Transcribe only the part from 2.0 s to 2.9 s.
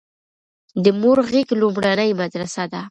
مدرسه ده